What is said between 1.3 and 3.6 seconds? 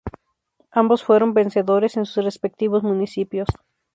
vencedores en sus respectivos municipios.